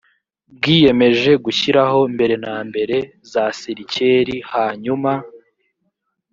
[0.55, 2.97] bwiyemeje gushyiraho mbere na mbere
[3.31, 5.11] za serikeri hanyuma